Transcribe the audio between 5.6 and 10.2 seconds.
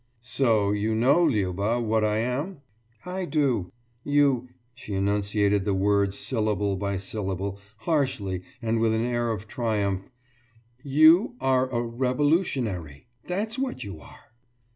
the words syllable by syllable, harshly and with an air of triumph